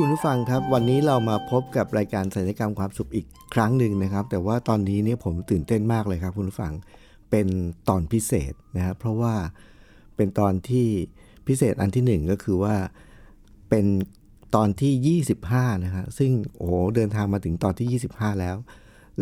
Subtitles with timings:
[0.00, 6.72] คุณผู้ฟังครับ วันนี้เรามาพบกับรายการสัญญกรรมความสุขอีกครั้งหนึ่งนะครับ แต่ว่าตอนนี้เนี่ยผมตื่นเต้นมากเลยครับ คุณผู้ฟัง
[7.30, 7.48] เป็น
[7.88, 9.34] ตอนพิเศษนะครับเพราะว่า
[10.16, 10.88] เป็นตอนที่
[11.46, 12.76] พิเศษอันที่หนึ่งก็คือว่า
[13.68, 13.86] เป็น
[14.54, 18.56] ตอนที่ 25นะฮะซึ่งโอ้เดินทางมาถึงตอนที่ 25 แล้ว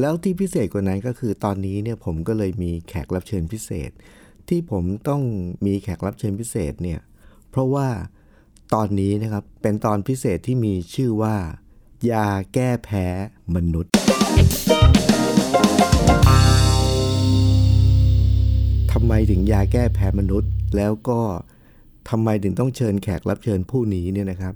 [0.01, 3.91] แล้วที่พิเศษกว่านั้นก็คือตอนนี้เนี่ยผมก็เลยมีแขกรับเชิญพิเศษ
[4.49, 5.23] ที่ผมต้อง
[5.67, 7.01] มีแขกรับเชิญพิเศษเนี่ย
[7.51, 7.89] เพราะว่า
[8.73, 11.37] ตอนนี้นะครับเป็นตอนพิเศษที่มีชื่อว่า
[12.11, 13.07] ยาแก้แพ้
[13.55, 13.93] มนุษย์
[18.93, 21.21] ทำไมถึงยาแก้แพ้มนุษย์ แล้วก็
[22.11, 24.55] ทำไมถึงต้องเชิญแขกรับเชิญผู้นี้เนี่ยนะครับ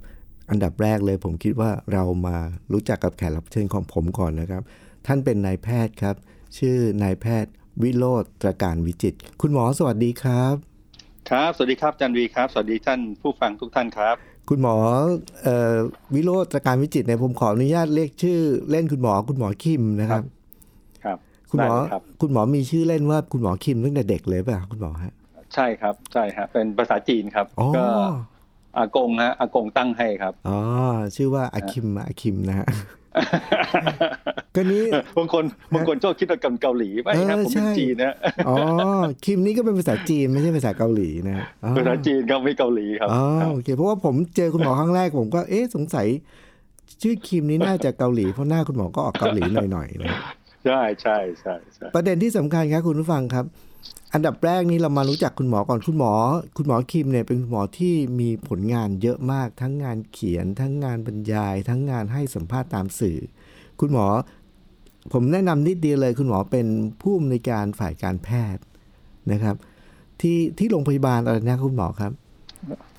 [0.50, 2.36] อันดับแรกเลยผมคิดว่าเรามา
[2.72, 4.62] รู้จักกับแขกรับเชิญของผมก่อนนะครับ
[5.06, 6.16] ท่านเป็นนายแพทย์ครับ
[6.58, 10.67] ชื่อนายแพทย์วิโรธตรการวิจิต คุณหมอสวัสดีครับ
[11.30, 14.16] ครับ สวัสดีครับอาจันวีครับ สวัสดีท่านผู้ฟังทุกท่านครับ
[14.48, 14.74] คุณหมอ
[15.42, 15.74] เอ่อ
[16.14, 18.38] วิโรจน์ตรการวิจิตรเนี่ยผมขออนุญาตเรียกชื่อ
[18.70, 20.22] เล่นคุณหมอคุณหมอคิมนะครับ
[21.04, 21.18] ครับ
[21.50, 25.12] คุณหมอได้เลยครับคุณหมอมีชื่อเล่นว่าคุณหมอคิมตั้งแต่เด็กเลยป่ะคุณหมอฮะ
[25.54, 27.86] ใช่ครับใช่ฮะเป็นภาษาจีนครับอ๋อก็
[28.76, 30.58] อากงฮะอากงตั้งให้ครับอ๋อ
[31.16, 32.66] ชื่อว่าอาคิมอาคิมนะฮะ
[34.54, 34.84] ก็นี้
[35.16, 38.14] บางคนบางคนชอบคิดว่ากับเกาหลีไม่ครับเออผมเป็นใช่จีนนะ
[38.48, 38.56] อ๋อ
[39.24, 46.06] คิมนี่ก็เป็นภาษาจีนไม่ใช่ภาษาเกาหลีนะอ๋อภาษาจีนครับไม่เกาหลีครับอ๋อครับโอเคเพราะว่าผมเจอคุณหมอครั้งแรกผมก็เอ๊ะสงสัย
[47.02, 50.18] ชื่อคิมนี้น่าจะเกาหลีเพราะหน้าคุณหมอก็ออกเกาหลีหน่อยๆนะ
[50.64, 53.44] ใช่ใช่ใช่ใช่ประเด็นที่สำคัญครับคุณผู้ฟังครับ
[54.14, 56.12] อันดับแรกนี้เรามารู้จักคุณหมอก่อนคุณหมอ
[56.56, 63.18] คุณหมอคิมเนี่ยเป็นคุณหมอที่มีผลงานเยอะมาก ทั้งงานเขียน ทั้งงานบรรยาย ทั้งงานให้สัมภาษณ์ตามสื่อ
[63.80, 64.06] คุณหมอ
[65.12, 66.66] ผมแนะนำนิดเดียวเลย คุณหมอเป็น
[67.02, 68.62] ผู้อำนวยการฝ่ายการแพทย์
[69.32, 69.56] นะครับ
[70.20, 72.12] ที่ที่โรงพยาบาลอะไรนะคุณหมอครับ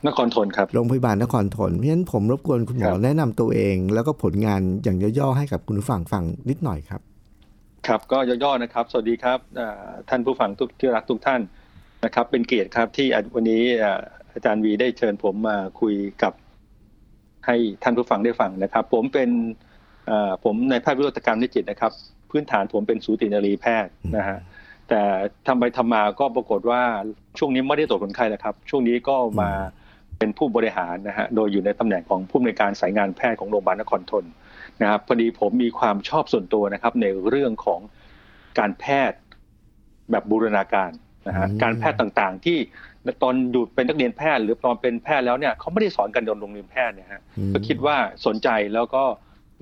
[0.07, 7.01] นครทนครับโรงพยาบาลนครทนเพราะฉะนั้นผมรบกวนคุณหมอครับแนะนำตัวเอง แล้วก็ผลงานอย่างย่อๆให้กับคุณผู้ฟังฟังนิดหน่อยครับ
[7.88, 11.41] ครับก็ย่อๆนะครับ สวัสดีครับอ่าท่านผู้ฟังทุกที่รักทุกท่าน
[12.06, 14.01] นะครับ เป็นเกียรติครับที่วันนี้อ่า
[14.34, 16.34] อาจารย์วีได้เชิญผมมาคุยกับ
[17.45, 19.29] ให้ท่านผู้ฟังได้ฟังนะครับ ผมเป็น
[20.09, 21.91] อ่าผมในายแพทย์วิโรจน์การนิจิตนะครับ
[22.29, 24.38] พื้นฐานผมเป็นสูตินรีแพทย์นะฮะ
[24.89, 25.01] แต่
[25.47, 26.81] ทำไปทำมาก็ปรากฏว่า
[27.38, 29.51] ช่วงนี้ไม่ได้ตรวจคนไข้แล้วครับ ช่วงนี้ก็มา
[30.18, 34.25] เป็นผู้บริหารนะฮะโดยอยู่ในตำแหน่งของผู้อำนวยการสายงานแพทย์ของโรงพยาบาลนครทน
[34.81, 37.79] นะครับพอดีผมมีความชอบส่วนตัวนะครับ ในเรื่องของ
[38.59, 39.19] การแพทย์
[40.12, 40.91] แบบบูรณาการ
[41.28, 42.57] นะฮะอืมการแพทย์ต่างๆ ที่
[43.23, 47.95] ตอนอยู่เป็นนักเรียนแพทย์ หรือตอนเป็นแพทย์แล้วเนี่ยเขาไม่ได้สอนกันในโรงเรียนแพทย์เนี่ยฮะอืมก็คิดว่า
[48.25, 49.03] สนใจแล้วก็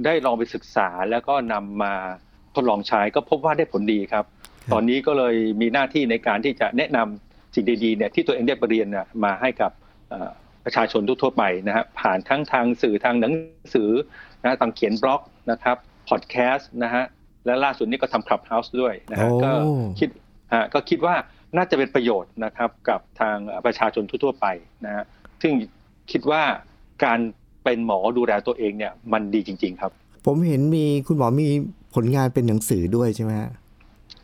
[0.05, 1.93] ได้ลองไปศึกษาแล้วก็นำมา
[2.55, 4.25] ทดลองใช้ก็พบว่าได้ผลดีครับ
[4.73, 9.71] ตอนนี้ก็เลยมีหน้าที่ในการที่จะแนะนำสิ่งดีๆเนี่ยที่ตัวเองได้ไปเรียนน่ะมาให้กับ
[10.09, 10.31] เอ่อ
[10.67, 13.33] ประชาชนทั่วๆไปนะฮะผ่านทั้งทางสื่อทางหนัง
[13.73, 13.89] สือ
[14.43, 15.77] นะทางเขียนบล็อกนะครับ
[16.09, 17.03] พอดแคสต์นะฮะ
[17.45, 19.51] และล่าสุดนี้ก็ทำคลับเฮาส์ด้วยนะฮะโอ้ก็
[19.99, 20.09] คิด
[20.53, 21.15] ฮะก็คิดว่า
[21.57, 24.47] น่าจะเป็นประโยชน์นะครับกับทางประชาชนทั่วๆไป
[24.85, 25.03] นะฮะ
[25.41, 25.53] ซึ่ง
[26.11, 26.41] คิดว่า
[27.03, 27.19] การ
[27.63, 29.91] เป็นหมอดูแลตัวเองเนี่ยมันดีจริง ๆ ครับ
[30.25, 31.47] ผมเห็นมีคุณหมอมี
[31.95, 33.51] ผลงานเป็นหนังสือด้วยใช่ไหมฮะ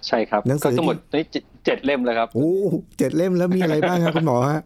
[0.08, 2.52] ใช่ครับหนังสืก็อทั้งหมดนี่เจ็ดเจ็ดเล่มแล้วครับโอ้
[2.98, 4.62] เจ็ดเล่มแล้วมีอะไรบ้างครับคุณหมอฮะ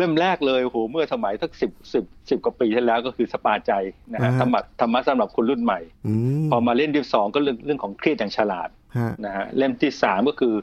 [0.00, 3.72] เล่มแรกเลยโอ้โหเมื่อสมัยสักสิบสิบสิบกว่าปีที่แล้วก็คือสปาใจ
[4.12, 8.68] นะฮะอ่าฮะธรรมะธรรมะสำหรับคนรุ่นใหม่อืมพอมาเล่มที่สองก็เรื่องเรื่องของเครียดอย่างฉลาด
[8.98, 10.54] ฮะนะฮะเล่มที่สามก็คือ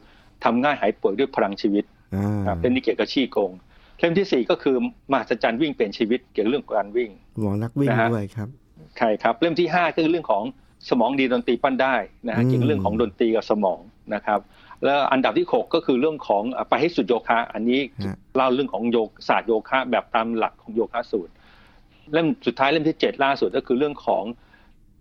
[0.44, 1.84] ทำง่ายหายป่วยด้วยพลังชีวิต
[2.16, 3.52] อ่าครับเล่มนี้เกี่ยวกับชี้โกง
[4.00, 4.76] เล่มที่สี่ก็คือ
[5.12, 8.50] มหัศจรรย์วิ่งเปลี่ยนชีวิตเกี่ยวกับเรื่องการวิ่งคุณหมอนักวิ่งนะฮะด้วยครับ
[8.98, 10.44] ใช่ครับเล่มที่ห้าก็คือเรื่องของ
[10.90, 11.96] สมองดีดนตรีปั้นได้
[12.28, 13.80] นะฮะอืมเกี่ยวกับเรื่องของดนตรีกับสมอง
[14.14, 14.40] นะครับ
[14.84, 21.32] แล้วอันดับที่หกก็คือเรื่องของอะไปให้สุดโยคะ อันนี้ฮะเล่าเรื่องของโยกศาสตร์โยคะแบบตามหลักของโยคะสูตร
[22.14, 24.24] เล่มสุดท้ายเล่มที่เจ็ดล่าสุดก็คือเรื่องของ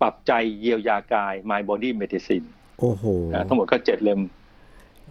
[0.01, 2.47] ปรับใจเยียวยากาย My Body Medicine
[2.81, 4.21] โอ้โหนะทั้งหมดก็เจ็ดเล่ม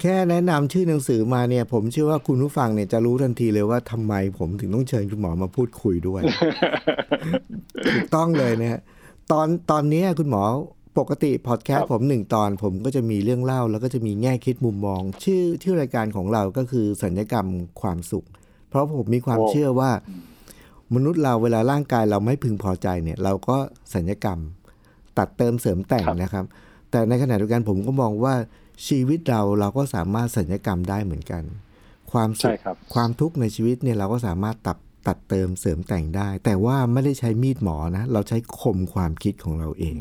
[0.01, 6.21] แค่แนะนำชื่อหนังสือมาเนี่ย ผมเชื่อว่าคุณผู้ฟังเนี่ยจะรู้ทันทีเลยว่าทำไมผมถึงต้องเชิญคุณหมอมาพูดคุยด้วย
[7.95, 8.81] ถูกต้องเลยนะฮะ
[9.31, 10.43] ตอนตอนเนี้ยคุณหมอ
[10.97, 17.47] ปกติพอดแคสครัต์บผมหนึ่งตอนผมก็จะมีเรื่องเล่า แล้วก็จะมีแง่คิดมุมมอง ชื่อชื่อรายการของเราก็คือสัญญกรรม
[17.81, 18.25] ความสุข
[18.69, 19.91] เพราะผมมีความโอ้เชื่อว่า
[20.95, 23.57] มนุษย์เราเวลาร่างกายเราไม่พึงพอใจเนี่ย เราก็
[23.95, 24.39] สัญญกรรม
[25.17, 26.45] ตัดเติมเสริมแต่งนะครับ
[26.91, 28.33] แต่ในขณะเดียวกันผมก็มองว่า
[28.87, 31.43] ชีวิตเราเราก็สามารถสัญญกรรมได้เหมือนกัน
[32.11, 34.77] ความสุใช่ขครับความทุกข์ในชีวิตเนี่ยเราก็สามารถตัด
[35.07, 39.97] ตัดเติมเสริมแต่งได้ แต่ว่าไม่ได้ใช้มีดหมอนะ เราใช้คมความคิดของเราเอง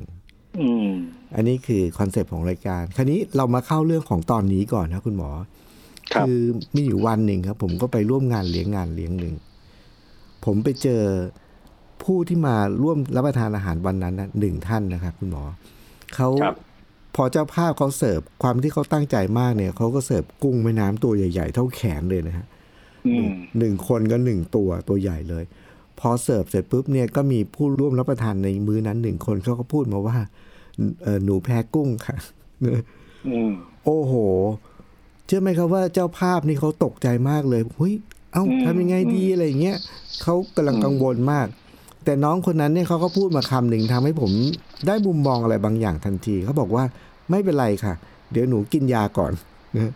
[0.61, 0.89] อืม
[1.35, 5.31] อันนี้คือคอนเซปต์ของรายการ คราวนี้เรามาเข้าเรื่องของตอนนี้ก่อนนะคุณหมอ
[6.15, 6.31] ครับอ
[6.75, 9.35] มีอยู่วันหนึ่งครับ ผมก็ไปร่วมงานเลี้ยงงานเลี้ยงหนึ่ง
[10.45, 11.03] ผมไปเจอ
[12.03, 15.45] ผู้ที่มาร่วมรับประทานอาหารวันนั้นนะหนึ่งท่านนะครับ คุณหมอ
[16.15, 16.57] เขาครับ
[17.17, 22.47] พอเจ้าภาพเขาเสิร์ฟความที่เขาตั้งใจมากเนี่ยเขาก็เสิร์ฟกุ้งแม่น้ำตัวใหญ่ ๆ เท่าแขนเลยนะฮะ
[23.07, 23.29] อืม
[23.59, 25.45] หนึ่งคนก็หนึ่งตัวตัวใหญ่เลย
[26.01, 30.17] พอเสิร์ฟเสร็จปุ๊บเนี่ยก็มีผู้ร่วมรับประทานในมื้อนั้นหนึ่งคนเขาก็พูดมาว่า
[31.03, 32.17] เอ่อหนูแพ้กุ้งค่ะ
[33.29, 33.51] อืม
[33.85, 34.13] โอ้โห
[35.27, 37.95] เชื่อไหมครับว่าเจ้าภาพนี่เขาตกใจมากเลยเฮ้ย
[38.33, 39.77] เอ้าอืมทำยังไงดีอะไรอย่างเงี้ย
[40.23, 41.47] เขากำลังอืมกังวลมาก
[42.05, 44.33] แต่น้องคนนั้นเนี่ยเขาก็พูดมาคำหนึ่งทำให้ผม
[44.87, 46.85] ได้มุมมองอะไรบางอย่างทันทีเขาบอกว่า
[47.31, 47.95] ไม่เป็นไรค่ะ
[48.33, 49.33] เดี๋ยวหนูกินยาก่อน
[49.77, 49.93] นะ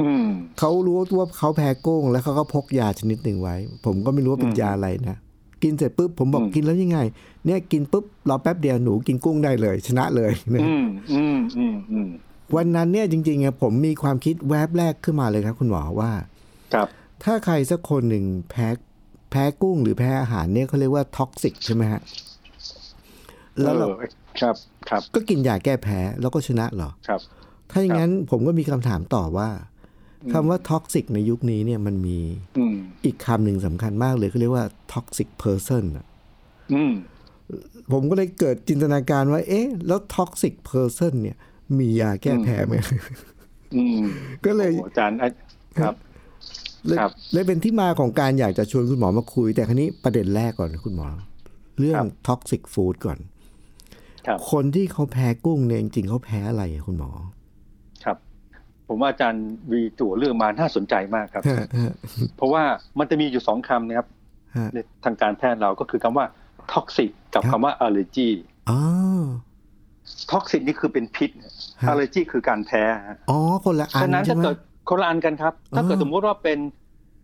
[0.00, 0.24] อืม
[0.58, 5.16] เขารู้ว่าเขาแพ้กุ้งแล้วเขาก็พกยาชนิดหนึ่งไว้ ผมก็ไม่รู้ว่าเป็นอืมยาอะไรนะ
[5.62, 6.98] กินเสร็จปุ๊บผมบอกอืมกินแล้วยังไง
[7.44, 12.08] เนี่ยกินปุ๊บรอแป๊บเดียวหนูกินกุ้งได้เลย ชนะเลยนะอืมอืมอืมอืม
[12.56, 16.12] วันนั้นเนี่ยจริงๆอะผมมีความคิดแวบแรกขึ้นมาเลยครับ คุณหมอว่า
[16.74, 16.88] ครับ
[17.24, 18.68] ถ้าใครสักคนหนึ่งแพ้
[19.30, 22.00] แพ้กุ้งหรือแพ้อาหารเนี่ยเขาเรียกว่า toxic ใช่ไหมฮะ
[23.60, 24.08] แล้วเราเออ
[24.40, 24.56] ครับ
[24.88, 27.20] ครับ ก็กินยาแก้แพ้แล้วก็ชนะเหรอครับ
[27.70, 29.48] ถ้าอย่างนั้นผมก็มีคำถามต่อว่า
[30.32, 32.18] คำว่า toxic ในยุคนี้เนี่ยมันมี
[32.58, 32.74] อืม
[33.04, 36.06] อีกคำหนึ่งสำคัญมากเลยเขาเรียกว่า toxic person อะ
[36.74, 36.92] อืม
[37.92, 41.36] ผมก็เลยเกิดจินตนาการว่า เอ๊ะ แล้ว toxic person เนี่ย
[41.78, 42.74] มียาแก้แพ้ไหม
[43.76, 44.04] อืม
[44.44, 45.28] ก็เลยโอ้อาจารย์อะ
[45.80, 45.94] ครับ
[46.86, 51.06] เลยครับเลยเป็นที่มาของการอยากจะชวนคุณหมอมาคุย แต่ครั้นี้ประเด็นแรกก่อนนะคุณหมอ
[51.78, 53.18] เรื่องครับ toxic food ก่อน
[54.26, 57.32] ครับคนที่เขาแพ้กุ้งเนี่ยจริงๆเขาแพ้อะไรอะคุณหมอครับ
[58.88, 61.94] ผมว่าอาจารย์วีจั่วเรื่องมาน่าสนใจมากครับฮะฮะ
[62.36, 62.62] เพราะว่า
[62.98, 64.08] มันจะมีอยู่สองคำนะครับ
[64.56, 66.26] ฮะในทางการแพทย์เราก็คือคำว่า
[66.72, 68.28] toxic กับครับคำว่า allergy
[68.70, 68.78] อ๋อ
[70.32, 71.30] toxic นี่คือเป็นพิษ
[71.82, 74.56] ฮะ allergy คือการแพ้ฮะอ๋อคนละอันฉะนั้นใช่ถ้าไหมเกิด
[74.88, 76.58] คนละอันกันครับ ถ้าเกิดอ๋อสมมติว่าเป็น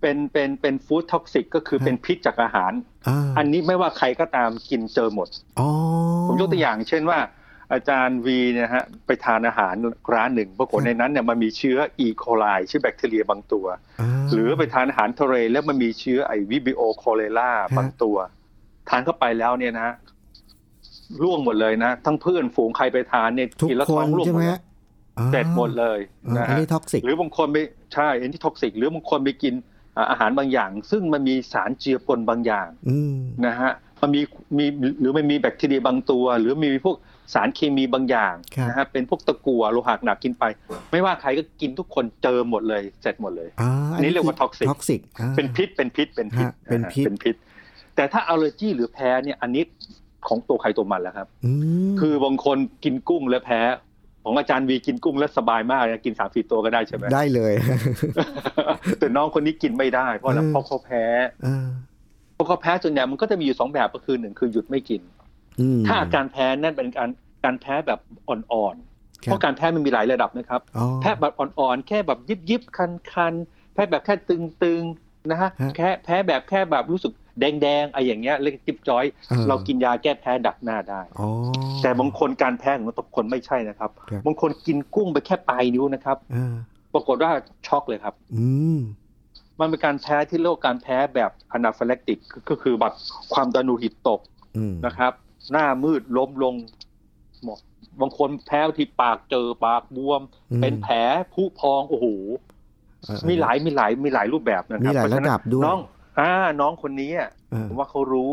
[0.01, 2.73] เป็นเป็นเป็น food toxic ก็คือฮะเป็นพิษจากอาหาร
[3.09, 5.29] อ่าอันนี้ไม่ว่าใครก็ตามกินเจอหมด
[5.61, 5.69] อ๋อ
[6.27, 7.19] ผมยกตัวอย่าง เช่นว่า
[7.73, 9.75] อาจารย์วีเนี่ยฮะไปทานอาหาร
[10.15, 18.17] ร้านหนึ่งปรากฏในนั้นเนี่ยมันมีเชื้ออีโคไลชื่อแบคทีเรียบางตัวาหรือไปทานอาหารทะเลแล้วมันมีเชื้อไอวิบิโอโคเลราฮะบางตัว
[18.89, 19.95] ทานเข้าไปแล้วเนี่ยนะ
[21.23, 24.61] ร่วงหมดเลยนะ ทั้งเพื่อนฝูงใครไปทานเนี่ยทุกกินแล้วคท้อนงร่วงใช่หไหมมดเลยฮะ
[25.19, 27.57] อ่าเสร็จหมดเลยอ่านะอันฮะนี้ท็อกซิกหรือบางคนไป
[27.95, 29.55] ใช่เอนที่ท็อกซิกหรือบางคนไปกิน
[29.97, 33.17] อ่าอาหารบางอย่าง ซึ่งมันมีสารเจือปนบางอย่างอืม
[33.47, 33.71] นะฮะ
[34.01, 34.23] มันมี
[34.59, 34.65] มี
[35.01, 36.97] หรือมันมีแบคทีเรียบางตัว หรือมีพวก
[37.35, 40.45] สารเคมีบางอย่างครับนะฮะเป็นพวกตะกั่วโลหะหนักกินไป
[40.93, 45.01] ไม่ว่าใครก็กินทุกคนเจอหมดเลยเสร็จหมดเลยอ่าอันนี้เรียกว่า toxic ท็อกซิก
[45.37, 47.35] เป็นพิษเป็นพิษเป็นพิษฮะเป็นพิษะฮะเป็นพิษ
[47.97, 49.63] แต่ถ้า allergy หรือแพ้เนี่ยอันนี้
[50.29, 51.53] ของตัวใครตัวมันแล้วครับอื
[51.91, 53.61] มคือบางคนกินกุ้งแล้วแพ้
[54.25, 57.53] ของอาจารย์วีกินกุ้งแล้วสบายมากนะกินสามสี่ตัวก็ได้ใช่ไหมได้เลย
[58.99, 61.05] แต่น้องคนนี้กินไม่ได้ เพราะอะไรเออเพราะเขาแพ้
[61.47, 61.69] อ่า
[62.35, 65.12] เพราะเขาแพ้ส่วนใหญ่มันก็จะมีอยู่สองแบบก็คือหนึ่งคือหยุดไม่กินอืม
[65.87, 67.09] ถ้าอาการแพ้นั่นเป็นการ
[67.45, 81.29] การแพ้แบบอ่อนๆครับเพราะการแพ้มันมีหลายระดับนะครับอ๋อแพ้แบบอ่อนๆ แค่แบบยิบยิบคันคันๆแพ้แบบแค่ตึงๆนะฮะฮะแค่แพ้แบบแค่แบบรู้สึกแดงๆอะไรอย่างเงี้ยเล็กจิบจอยเออเรากินยาแก้แพ้ดักหน้าได้อ๋อ
[81.83, 86.55] แต่บางคนการแพ้ของทุกคนไม่ใช่นะครับครับ บางคนกินกุ้งไปแค่ปลายนิ้วนะครับอ่า
[86.95, 87.31] ปรากฏว่า
[87.67, 88.79] ช็อกเลยครับ อืม
[89.61, 92.19] มันเป็นการแพ้ที่เรียกว่าการแพ้แบบอนาฟิล a ติก
[92.49, 92.95] ก็คือแบบ
[93.33, 94.21] ความดันโลหิตตก
[94.57, 95.13] อืมนะครับ
[95.51, 96.55] หน้ามืดล้มลง
[97.45, 97.59] หมด
[98.01, 100.21] บางคนแพ้ที่ปากเจอปากบวม
[100.51, 100.97] อืมเป็นแผล
[101.33, 102.07] ผุพองโอ้โห
[103.05, 105.79] เออมีหลายมีหลายมีหลายรูปแบบนะครัมีหลายเพฉระดับด้วยน้อง
[106.19, 106.31] อ่า
[106.61, 108.33] น้องคนนี้อะเออผมว่าเขารู้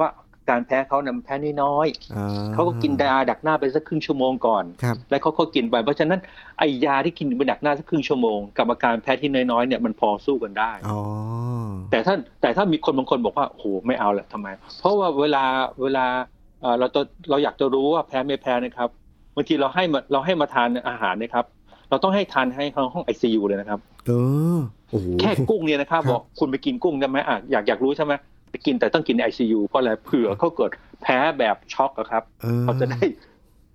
[0.00, 0.08] ว่า
[0.50, 6.20] การแพ้เขาเนี่ยมันแพ้น้อยอ่ๆเขาก็กินยาดักหน้าไปสักครึ่งชั่วโมงก่อนครับแล้วเขาก็กินไป เพราะฉะนั้น
[6.58, 11.00] ไอยาที่กินไปดักหน้าสักครึ่งชั่วโมงกับอาการแพ้ที่น้อยๆเนี่ยมันพอสู้กันได้อ๋อ
[11.90, 14.48] แต่ถ้าแต่ถ้ามีคนบางคนบอกว่าโอ้โหไม่เอาแหละทำไม
[14.80, 15.44] เพราะว่าเวลา
[15.82, 16.06] เวลา
[16.64, 18.88] เอ่อเราจะเราอยากจะรู้ว่าแพ้ไม่แพ้นะครับ
[19.36, 21.44] บางทีเราให้มาเราให้มาทานอาหารนะครับ
[21.90, 24.12] เราต้องให้ทานให้ห้องไอซียูเลยนะครับเอ
[24.56, 24.58] อ
[24.90, 28.12] โอ้โหแค่กุ้งเนี่ยนะครับครับบอกคุณไปกินกุ้งได้ไหมอะอยากอยากรู้ใช่ไหม
[28.50, 30.70] ไปกินแต่ต้องกินในไอซียูเพราะอะไรเผื่อเขาเกิด
[31.02, 33.02] แพ้แบบช็อกอะครับออเขาจะได้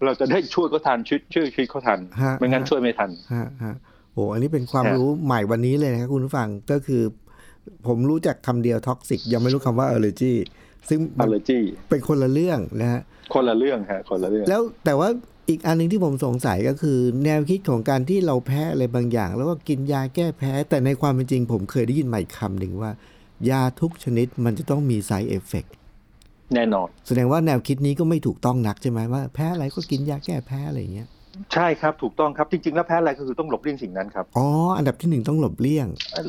[0.05, 3.75] เราจะได้ช่วยเขาทันช่วยช่วยช่วยเขาทันฮะไม่งั้นฮะช่วยไม่ทันฮะฮะ
[4.13, 7.01] โอ้อันนี้เป็นความฮะรู้ใหม่วันนี้เลยนะครับคุณผู้ฟังก็คือ
[7.87, 10.33] ผมรู้จักคำเดียวท็อกซิกยังไม่รู้คำว่า allergy
[10.89, 11.59] ซึ่งมัน allergy
[11.89, 13.01] เป็นคนละเรื่องนะฮะ
[13.33, 15.09] คนละเรื่องฮะคนละเรื่อง แล้วแต่ว่า
[15.49, 22.91] อีกอันหนึงที่ผมสงสัยก็คือ แนวคิดของการที่เราแพ้อะไรบางอย่าง แล้วก็กินยาแก้แพ้ แต่ในความเป็นจริง ผมเคยได้ยินใหม่คำหนึ่งว่า
[23.49, 25.69] ยาทุกชนิดมันจะต้องมี side effect
[26.55, 31.07] แน่นอน แสดงว่าแนวคิดนี้ก็ไม่ถูกต้องนักใช่ไหมว่าแพ้อะไรก็กินยาแก้แพ้อะไรอย่างเงี้ย
[31.53, 35.87] ใช่ครับถูกต้องครับจริงๆแล้วแพ้อะไรก็คือต้องหลบเลี่ยงสิ่งนั้นครับอ๋ออันดับที่หนึ่งต้องหลบเลี่ยง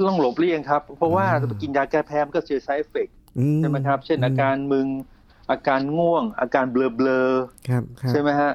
[0.09, 3.20] ต้องหลบเลี่ยงครับ เพราะว่าอ่ากินยาแก้แพ้มันก็เจอ side effect อื
[3.59, 4.87] ใช่ไหมครับ เช่นอาการมึง
[5.51, 7.21] อาการง่วง อาการเบลอเบลอ
[7.69, 8.53] ครับครับๆใช่ไหมฮะ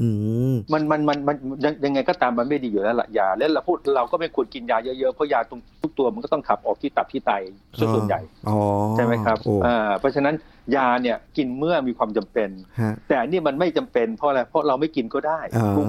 [0.00, 0.08] อื
[0.52, 7.32] มมันมันมันมันยังยังไงก็ตามมันไม่ดีอยู่แล้วล่ะยาแล้วเราพูดเราก็ไม่ควรกินยาเยอะๆเพราะยาตรงทุกตัวมันก็ต้องขับออกที่ตับที่ไต
[7.78, 8.58] ส่วนส่วนใหญ่อ๋อ
[8.96, 10.34] ใช่ไหมครับโอ้อ่าเพราะฉะนั้น
[10.76, 12.48] ยาเนี่ยกินเมื่อมีความจำเป็น
[12.80, 15.88] ฮะแต่อันนี่มันไม่จำเป็นเพราะอะไรเพราะเราไม่กินก็ได้อ่ากุ้ง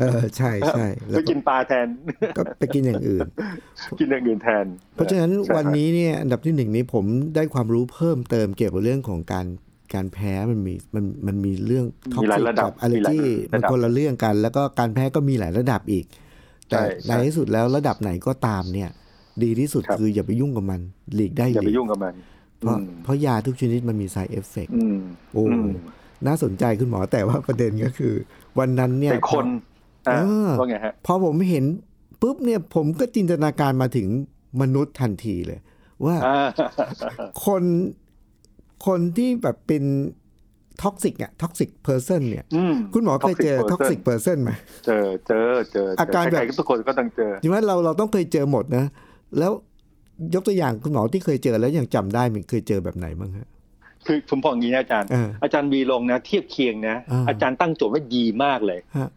[0.00, 1.86] เออใช่ใช่แล้ไปวก็กินปลาแทน
[2.36, 3.20] ก็ไปกินอย่างอื่น
[3.98, 9.46] กินอย่างอื่นแทน เพราะฉะนั้นใช่วันนี้เนี่ยอันดับที่หนึ่งนี้ผมได้ความรู้เพิ่มเติมเกี่ยวกับเรื่องของการ
[9.94, 16.04] การแพ้มันมีมันมันมีเรื่องท็อกมีหลายซิกระดับกับอัลเลอมีหลายจีระดับมันคนละเรื่องกัน แล้วก็การแพ้ก็มีหลายระดับอีก
[16.68, 18.90] แต่ใช่ในใช่ที่สุดแล้วระดับไหนก็ตามเนี่ย
[19.42, 20.80] ดีที่สุดครับคืออย่าไปยุ่งกับมัน
[21.14, 22.14] หลีกได้อย่าหไปลีกยุ่งกับมัน
[22.60, 24.98] เพราะอืมเพราะยาทุกชนิดมันมี side effect อืม
[25.32, 25.70] โอ้อืม
[26.26, 28.14] น่าสนใจคุณหมอแต่ว่าประเด็นก็คือ
[28.58, 29.46] วันนั้นเนี่ยแต่คน
[30.08, 31.64] อะเออว่าไงฮะพอผมเห็น
[32.22, 34.08] ปุ๊บเนี่ยผมก็จินตนาการมาถึง
[34.60, 35.60] มนุษย์ทันทีเลย
[36.04, 36.48] ว่าอ่า
[37.46, 37.62] คน
[38.86, 39.84] คนที่แบบเป็น
[40.82, 44.50] toxic อะ toxic person เนี่ยอืมคุณหมอเคยเจอ toxic ท็อกซิก person เพอร์เซนไหม
[44.86, 48.84] เจอเจอเจออาการแบบใคๆทุกคนก็ต้องเจอใช่ไหมเราเราต้องเคยเจอหมดนะ
[49.38, 49.52] แล้ว
[50.34, 53.48] ยกตัวอย่างคุณหมอที่เคยเจอแล้วยังจำได้มันเคยเจอแบบไหนบ้างฮะ
[54.06, 59.10] คือผมบอกอย่างนี้นะอาจารย์เอออาจารย์วีลงนะ เทียบเคียงนะอ่าอาจารย์ตั้งโจทย์ไว้ดีมากเลยฮะ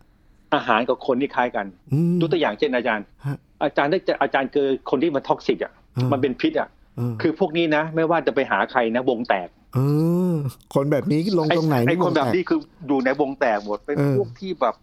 [0.56, 9.80] อาหารกับคนที่คล้ายกันอืมยกตัวอย่างเช่นอาจารย์ฮะอาจารย์ได้จะอาจารย์เจอคนที่มัน toxic อะอ่ามัมันเป็นพิษอะเออคือพวกนี้นะ ไม่ว่าจะไปหาใครนะวงแตกเอ
[10.34, 10.36] อ
[10.74, 14.76] คนแบบนี้ลงไอ้ตรงไหนไอ้คนแบบวงตกนี้คืออยู่ในวงแตกหมดเป็นเออพวกที่แบบ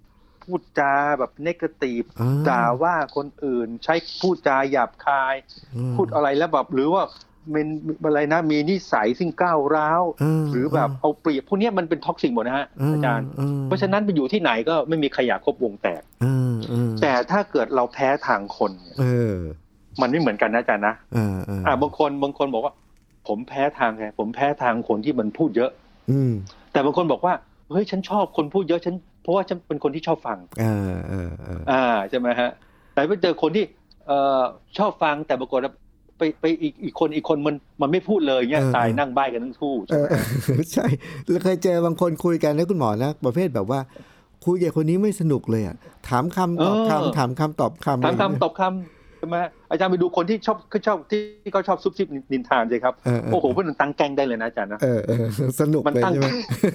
[0.51, 5.35] พูดจาแบบ negative อ่าด่าว่าคนอื่น ใช้พูดจาหยาบคาย
[5.77, 7.05] อืมพูดอะไรแล้วแบบหรือว่า
[7.53, 7.67] เป็น
[8.05, 19.05] อะไรนะมีนิสัยซึ่งก้าวร้าวเออหรือแบบเอาเปรียบพวกเนี้ยมันเป็น toxic หมดนะฮะเอออาจารย์เออเพราะฉะนั้นไปอยู่ที่ไหนก็ไม่มีใครอยากคบวงแตกเออเออแต่ถ้าเกิดเราแพ้ทางคนเนี่ยเอ
[19.35, 19.37] อ
[20.01, 22.75] มันไม่เหมือนกันนะอาจารย์นะเออเอออ่าบางคนบางคนบอกว่า
[23.29, 25.71] ผมแพ้ทางไงผมแพ้ทางคนที่มันพูดเยอะ
[26.11, 26.33] อืม
[26.73, 27.35] แต่บางคนบอกว่า
[27.71, 32.51] เฮ้ยฉันชอบคนพูดเยอะฉันเพ ราะว่าฉันเป็นคนที่ชอบฟังเออเออเอออ่าใช่ไหมฮะ
[32.95, 33.65] แต่ไปเจอคนที่
[34.07, 34.43] เอ่อ
[34.79, 35.73] ชอบฟังแต่ปรากฏว่า
[36.19, 40.07] ไปไปอีกอีกคนอีกคนมันมันไม่พูดเลยเงี้ยตายนั่งบ้ายกันทั้งคู่เอใช่ไหม
[40.59, 40.87] อใช่
[41.29, 43.81] เราเคยเจอบางคนคุยกันนะคุณหมอนะประเภทแบบว่า
[44.47, 45.77] คุยกับคนนี้ไม่สนุกเลยอะ
[46.09, 49.37] ถามคำตอบคำถามคำตอบคำถามคำตอบคำใช่ไหม
[49.71, 55.25] อาจารย์ไปดูคนที่ชอบเขาชอบที่เขาชอบซุบซิบนินทานเลยครับเออเออโอ้โหมันตั้งแกงได้เลยนะอาจารย์นะเออเออ
[55.61, 56.29] สนุกมันเลยตั้งใช่ไหม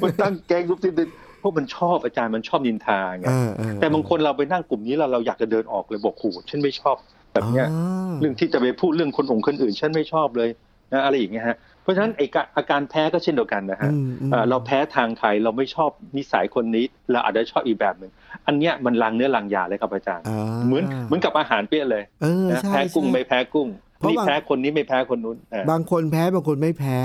[0.04, 6.96] มันตั้งแกงซุบซิบเลยเพ ราะมันชอบอาจารย์มันชอบนินทาไงเออเออแต่บางคนเราไปนั่งกลุ่มนี้เราเราอยากจะเดินออกเลยบอกโหฉันไม่ชอบ
[7.34, 7.80] แบบเนี้ยอ๋
[8.12, 10.50] อเรื่องที่จะไปพูดเรื่องคนองค์คนอื่นฉันไม่ชอบเลย
[10.94, 18.12] นะอะไรอย่างเงี้ยฮะเพราะฉะนั้นไอ้กะอาการแพ้ก็เช่นเดียวกันนะฮะอืมอืมเอ่อเราแพ้ทางใครเราไม่ชอบนิสัยคนนี้เราอาจจะชอบอีกแบบหนึ่ง
[18.48, 26.98] อันเนี้ยมันลังเนื้อลังยาเลยครับอาจารย์อ่าเหมือนเหมือนกับอาหารเปี้ยเลยเออนะใช่แพ้กุ้งใช่ไม่แพ้กุ้งเพราะนี่บางแพ้คนนี้ไม่แพ้คนนู้นอ่าบางคนแพ้บางคนไม่แพ้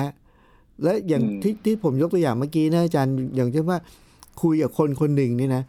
[0.83, 3.79] และอย่างอืมที่ที่ผมยกตัวอย่างเมื่อกี้นะอาจารย์อย่างเช่นว่า
[4.43, 5.63] คุยกับคนคนหนึ่งนี่นะ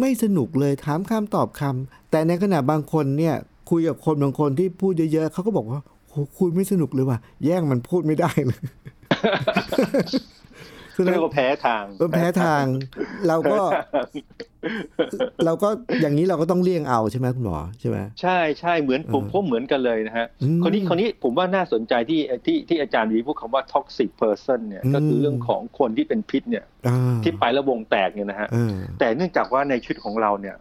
[0.00, 3.34] ไม่สนุกเลยถามคำตอบคำแต่ในขณะบางคนเนี่ย
[3.70, 8.60] คุยกับคนบางคนที่พูดเยอะๆเขาก็บอกว่าโหคุยไม่สนุกเลยว่ะแย่งมันพูดไม่ได้เลย
[10.94, 12.64] แสดเรีงยกว่าแพ้ทางเออแพ้ทาง
[13.28, 13.58] เราก็
[15.44, 15.68] เราก็
[16.00, 30.56] อย่างนี้เราก็ต้องเลี่ยงเอาใช่ไหมคุณหมอใช่ไหมใช่ใช่เหมือนผมเออพบเหมือนกันเลยนะฮะอืมคนนี้คนนี้ผมว่าน่าสนใจที่ที่ที่อาจารย์วีพูดคำว่า toxic person เนี่ยอืมก็คือเรื่องของคนที่เป็นพิษเนี่ยอ่าที่ไปแล้ววงแตกเนี่ยนะฮะเออแต่เนื่องจากว่าในชีวิตของเราเนี่ย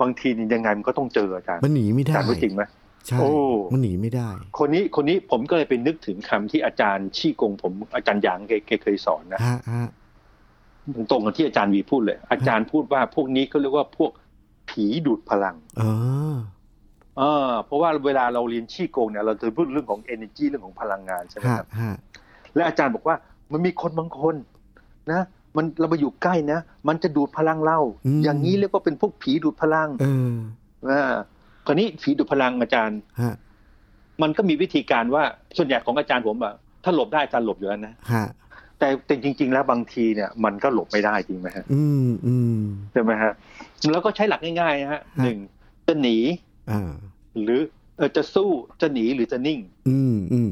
[0.00, 2.62] บางทีนี่ยังไงมันก็ต้องเจออาจารย์มันหนีไม่อาได้จารย์รู้จริงไหม
[3.08, 3.30] ใช่โอ้
[3.72, 4.28] มันหนีไม่ได้
[4.58, 9.88] คนนี้คนนี้ผมก็เลยไปนึกถึงคำที่อาจารย์ชี่กงผมอาจารย์หยางแกแกเคยสอนนะฮะฮะ
[11.10, 14.10] ตรงกับที่อาจารย์วีพูดเลย อาจารย์พูดว่าพวกนี้เขาเรียกว่าพวก
[14.70, 15.82] ผีดูดพลัง เอ
[16.32, 16.36] อ
[17.18, 21.94] เออเพราะว่าเวลาเราเรียนชี่กงเนี่ยเราจะพูดเรื่องของ energy เรื่องของพลังงานใช่ไหมฮะครับฮะ
[22.54, 23.16] และอาจารย์บอกว่า
[23.52, 24.34] มันมีคนบางคน
[25.12, 25.22] นะ
[25.56, 27.78] มันเราไปอยู่ใกล้นะมันจะดูดพลังเรา
[28.24, 30.34] อย่างนี้เรียกว่าเป็นพวกผีดูดพลังเออ
[30.90, 31.12] อ่า
[31.66, 33.34] คราวนี้ผีดูดพลังอาจารย์ฮะ
[34.22, 35.22] มันก็มีวิธีการว่า
[35.56, 36.54] ส่วนใหญ่ของอาจารย์ผมอะ
[36.84, 38.26] ถ้าหลบได้อาจารย์หลบอยู่แล้วนะฮะ
[38.78, 42.60] แต่แต่จริง ๆ แล้วบางทีเนี่ย มันก็หลบไม่ได้จริงไหมฮะ อืมอืม
[42.92, 43.32] ใช่ไหมฮะ
[43.92, 45.38] แล้วก็ใช้หลักง่ายๆนะฮะฮะหนึ่ง
[45.86, 46.16] จะหนี
[46.70, 46.90] อ่า
[47.42, 47.60] หรือ
[47.96, 48.48] เออจะสู้
[48.80, 50.50] จะหนีหรือจะนิ่ง อืมอืม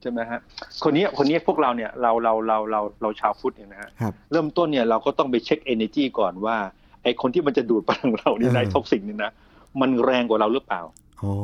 [0.00, 0.40] ใช่ไหมฮะ
[0.84, 6.56] คนนี้คนนี้พวกเราเนี่ยเราเราเราเราเราชาวพุทธเนี่ยนะฮะครับเริ่มต้นเนี่ยเราก็ต้องไปเช็ค energy ก่อนว่า
[7.02, 9.32] ไอคนที่มันจะดูดพลังเรานี่เออได้ท็อกซิกนี่นะ
[9.80, 10.80] มันแรงกว่าเราหรือเปล่า
[11.22, 11.34] อ๋อ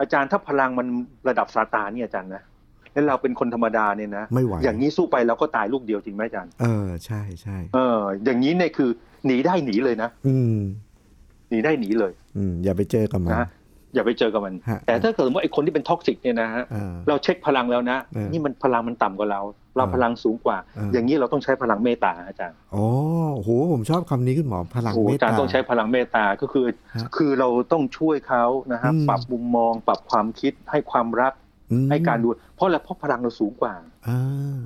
[0.00, 0.86] อาจารย์ถ้าพลังมัน
[1.28, 2.42] ระดับซาตานเนี่ยอาจารย์นะ
[2.92, 8.90] แล้วเราเป็นคนธรรมดาเนี่ยนะไม่ไหวอย่างนี้สู้ไปเราก็ตายลูกเดียวจริงไหมอาจารย์เออใช่ใช่เออ อย่างนี้เนี่ยคือ
[9.26, 10.58] หนีได้หนีเลยนะอืม
[11.50, 13.48] หนีได้หนีเลย อืมอย่าไปเจอกับมันนะฮะ
[13.94, 19.40] อย่าไปเจอกับมันฮะแต่ถ้าเกิดว่าไอ้คนที่เป็น toxic เนี่ยนะฮะเออเราเช็คพลังแล้วนะเออนี่มันพลังมันต่ำกว่าเรา
[19.76, 22.84] เราเออพลังสูงกว่าเออออย่างนี้เราต้องใช้พลังเมตตาอาจารย์อ๋อ
[23.36, 31.32] โหผมชอบคำนี้คุณหมอพลังเมตตาโอ้โหอาจารย์ต้องใช้พลังเมตตาก็คือฮะคือเราต้องช่วยเขานะฮะอืมปรับมุมมอง ปรับความคิดให้ความรัก
[31.72, 33.74] อืมให้การดูเพราะอะไรเพราะพลังเราสูงกว่า
[34.08, 34.60] อ่า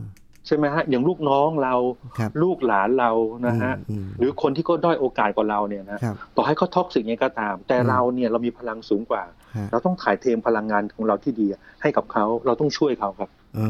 [0.46, 1.74] ใช่ไหมฮะอย่างลูกน้องเรา
[2.18, 3.10] ครับลูกหลานเรา
[3.46, 9.22] นะฮะอืมหรือคนที่ก็ด้อยโอกาสกว่าเราเนี่ยนะครับต่อให้เขาท็อกซิกยังไงก็ตาม แต่อืมเราเนี่ยเรามีพลังสูงกว่า
[9.56, 11.46] ฮะเราต้องถ่ายเทพลังงานของเราที่ดี
[11.82, 13.28] ให้กับเขาเราต้องช่วยเขาครับ
[13.58, 13.68] อ่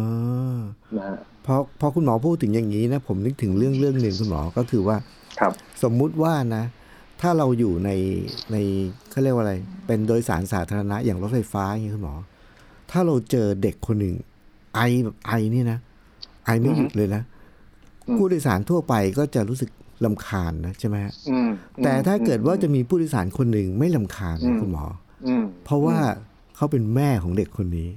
[0.56, 0.60] า
[0.96, 4.96] นะฮะพอพอคุณหมอพูดถึงอย่างนี้นะผมนึกถึงเรื่องเรื่องหนึ่งคุณหมอก็คือว่า
[5.40, 6.64] ครับสมมุติว่านะ
[7.20, 7.90] ถ้าเราอยู่ใน
[8.52, 8.56] ใน
[9.10, 9.54] เขาเรียกว่าอะไร
[9.86, 12.14] เป็นโดยสารสาธารณะอย่างรถไฟฟ้าอย่างนี้คุณหมอ
[12.90, 14.14] ถ้าเราเจอเด็กคนหนึ่ง
[14.74, 15.78] ไอแบบไอนี่นะ
[16.44, 17.22] ไอไม่หยุดเลยนะ
[18.06, 19.70] อืมผู้โดยสารทั่วไปก็จะรู้สึก
[20.04, 21.48] ลำคาญนะใช่ไหมฮะอืม
[21.84, 24.84] แต่ถ้าเกิดว่าจะอืมมีผู้โดยสารคนหนึ่งไม่ลำคาญอืนะมคุณหมอ
[25.26, 25.98] อืมเพราะว่า
[26.56, 27.90] เขาเป็นแม่ของเด็กคนนี้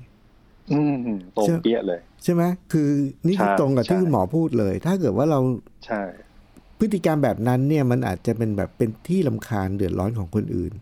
[0.71, 2.89] อืมอืมตรงเปี้ยเลย ใช่ไหมคือ
[3.27, 5.39] นี่คือใช่ตรงกับที่ใช่คุณหมอพูดเลย ถ้าเกิดว่าเรา
[5.85, 6.01] ใช่
[6.79, 10.73] พฤติกรรมแบบนั้นเนี่ยมันอาจจะเป็นแบบเป็นที่ลำคาญเดือดร้อนของคนอื่น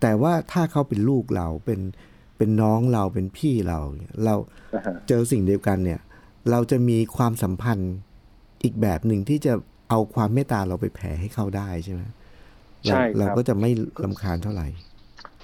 [0.00, 1.80] แต่ว่าถ้าเขาเป็นลูกเราเป็น
[2.36, 4.34] เป็นน้องเราเป็นพี่เราเนี่ยเรา
[4.74, 6.00] นะฮะเจอสิ่งเดียวกันเนี่ย
[6.50, 7.94] เราจะมีความสัมพันธ์
[8.62, 9.52] อีกแบบหนึ่งที่จะ
[9.90, 12.02] เอาความเมตตาเราไปแผ่ให้เขาได้ใช่ไหม
[12.84, 13.70] เราใช่เราครับก็จะไม่
[14.04, 14.66] ลำคาญเท่าไหร่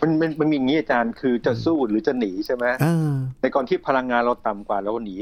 [0.01, 5.17] มันมันมันมีอย่างนี้อาจารย์คือจะสู้หรือจะหนีใช่ไหมอ่าในก่อนที่พลังงานเราต่ำกว่าเราหนี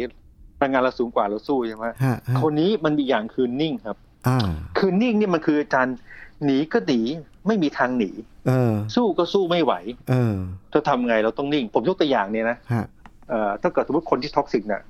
[0.59, 3.96] พลังงานเราสูงกว่าเราสู้ใช่ไหมฮะฮะคนนี้มันมีอย่างคือนิ่งครับ
[4.29, 4.38] อ่า
[4.79, 5.96] คือนิ่งนี่มันคืออาจารย์
[6.44, 7.01] หนีก็หนี
[7.46, 8.11] ไม่มีทางหนี
[8.48, 9.72] เออ สู้ก็สู้ไม่ไหว
[10.11, 10.35] เออ
[10.72, 12.85] จะทำไงเราต้องนิ่ง ผมยกตัวอย่างเนี่ยนะฮะ
[13.29, 14.83] เอ่อถ้าเกิดสมมติคนที่ toxic เนี่ย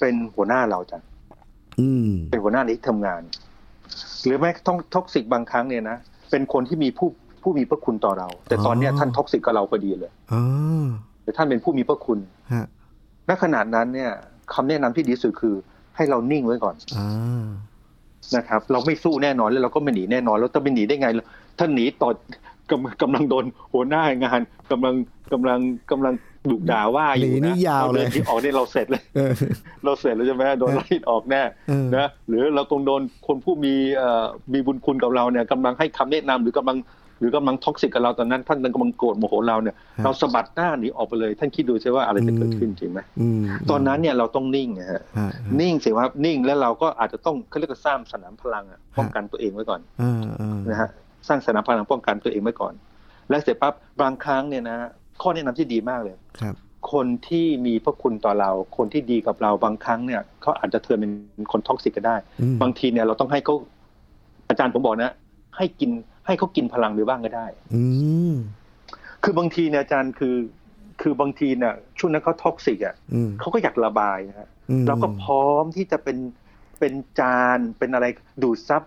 [0.00, 0.98] เป็นหัวหน้าเราจ้ะ
[1.80, 3.22] อืมเป็นหัวหน้าในที่ทำงาน
[4.24, 5.96] หรือแม้ต้อง toxic บางครั้งเนี่ยนะ
[6.30, 7.08] เป็นคนที่มีผู้
[7.42, 10.42] ผู้มีพระคุณต่อเรา แต่ตอนเนี้ยอ๋อท่าน toxic กับเราพอดีเลยอ๋อ
[11.22, 12.18] แต่ท่านเป็นผู้มีพระคุณ
[12.52, 12.66] ฮะ
[13.28, 14.10] ณขนาดนั้นเนี่ย
[14.54, 15.54] คำแนะนำที่ดีที่สุดคือ
[15.96, 17.46] ให้เรานิ่งไว้ก่อนอ่า
[18.36, 21.26] นะครับ เราไม่สู้แน่นอนแล้วเราก็ไม่หนีแน่นอนแล้วจะไปหนีได้ไงล่ะ
[21.58, 22.10] ถ้าหนีต่อ
[22.70, 24.40] กำกำลังโดนหัวหน้างาน
[24.72, 24.94] กำลัง
[25.32, 25.60] กำลัง
[25.90, 26.14] กำลัง
[26.50, 29.32] ดุด่าว่าอยู่หนีนี่นะยาวเลยรดินที่ออกเนี่ยเราเสร็จเลยเออ
[29.84, 36.78] เราเสร็จแล้วใช่ไหมโดนไล่ออกแน่เออนะหรือเราต้องโดนคนผู้มีเอ่อมีบุญคุณกับเราเนี่ยกำลังให้คำแนะนำหรือกำลัง
[37.20, 50.88] หรือกำลัง toxic กับเราตอนนั้นท่านกำลังโกรธโมโหเราเนี่ยฮะเราสะบัดหน้าหนีออกไปเลย ท่านคิดดูใช่ว่าอะไรจะเกิดขึ้นจริงไหมอืมตอนนั้นเนี่ยเราต้องนิ่งนะฮะฮะนิ่งเสียว่านิ่งแล้วเราก็อาจจะต้องเขาเรียกว่าสร้างสนามพลังอะป้องกันตัวเองไว้ก่อนอ่าอ่านะฮะ
[51.28, 52.74] สร้างสนามพลังป้องกันตัวเองไว้ก่อน
[53.30, 54.78] และเสร็จปั๊บบางครั้งเนี่ยนะ
[55.22, 56.54] ข้อแนะนำที่ดีมากเลยครับ
[56.92, 61.12] คนที่มีพระคุณต่อเรา คนที่ดีกับเราบางครั้งเนี่ยเขาอาจจะ turn เป็น
[61.52, 63.54] คน toxic ก็ได้อืมบางทีเนี่ยเราต้องให้เขา
[64.48, 65.12] อาจารย์ผมบอกนะ
[65.56, 65.90] ให้กิน
[66.26, 67.82] ให้เขากินพลังไปบ้างก็ได้ อื
[68.32, 68.34] ม
[69.22, 70.36] คือบางทีเนี่ยอาจารย์คือ
[71.00, 76.18] คือบางทีเนี่ยช่วงนั้นเขา toxic อะอืมเขาก็อยากระบายนะฮะอืมเราก็พร้อมที่จะเป็น
[76.78, 78.06] เป็นจานเป็นอะไร
[78.42, 78.82] ดูดซับ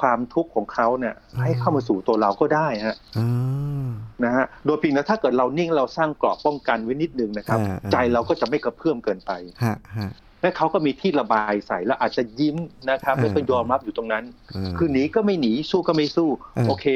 [0.00, 3.81] ความทุกข์ของเขาเนี่ย ให้เข้ามาสู่ตัวเราก็ได้ฮะอ่า
[4.24, 9.32] นะฮะโดยเพียงแต่ถ้าเกิดเรานิ่งเราสร้างกรอบป้องกันไว้นิดนึงนะครับอ่าอ่าใจเราก็จะไม่กระเพื่อมเกินไป
[9.64, 12.56] ฮะฮะและเขาก็มีที่ระบายใส่แล้วอาจจะยิ้ม
[12.90, 16.86] นะครับอ่าแล้วก็ยอมรับอยู่ตรงนั้นอ่าคือหนีก็ไม่หนีสู้ก็ไม่สู้อ่าโอเค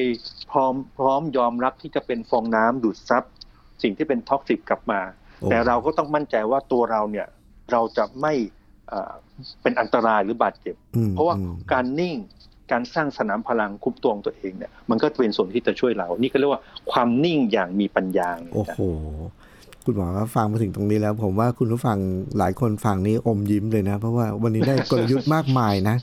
[0.50, 3.24] พร้อมพร้อมยอมรับที่จะเป็นฟองน้ำดูดซับ
[3.82, 5.00] สิ่งที่เป็น toxic กลับมา
[5.40, 7.26] โอ้แต่เราก็ต้องมั่นใจว่าตัวเราเนี่ย
[7.72, 8.32] เราจะไม่
[8.88, 9.12] เอ่อ
[9.62, 12.16] เป็นอันตรายหรือบาดเจ็บอืมเพราะว่าอืมการนิ่ง
[12.72, 18.78] การสร้างสนามพลังคุ้มตัวของตัวเองเนี่ยมันก็เป็นส่วนที่จะช่วยเรา นี่ก็เรียกว่าความนิ่งอย่างมีปัญญาโอ้โห
[19.84, 21.98] คุณหมอก็ฟังมาถึงตรงนี้แล้ว ผมว่าคุณผู้ฟัง
[22.38, 25.96] หลายคนฟังนี้อมยิ้มเลยนะ เพราะว่าวันนี้ได้กลยุทธ์มากมายนะ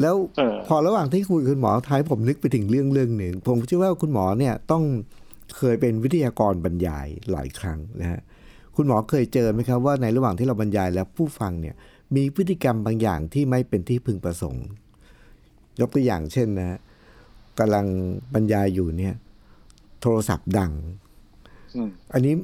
[0.00, 4.82] แล้วเออพอระหว่างที่คุยกับคุณหมอท้ายผมนึกไปถึงเรื่องเรื่องหนึ่ง ผมเชื่อว่าคุณหมอเนี่ยต้อง
[5.56, 8.20] เคยเป็นวิทยากรบรรยายหลายครั้งนะฮะ
[8.76, 11.74] คุณหมอเคยเจอไหมครับว่าในระหว่างที่เราบรรยายแล้วผู้ฟังเนี่ย
[12.16, 14.66] มีพฤติกรรมบางอย่างที่ไม่เป็นที่พึงประสงค์
[15.80, 16.78] ยกตัวอย่างเช่นนะฮะ
[17.58, 17.86] กำลัง
[18.34, 19.14] บรรยายอยู่เนี่ย
[20.00, 20.72] โทรศัพท์ดัง
[21.76, 22.34] อืมอันนี้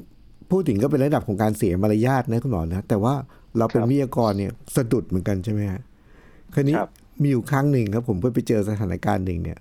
[0.51, 3.13] พูดถึงก็เป็นระดับของการเสียมารยาทนะคุณหมอนะแต่ว่า
[3.57, 5.81] เราเป็นครับวิทยากรเนี่ยสะดุดเหมือนกันใช่ไหมฮะ
[6.53, 6.89] คราวนี้ครับ
[7.21, 9.59] มีอยู่ครั้งหนึ่งครับ ผมไปเจอสถานการณ์หนึ่งเนี่ย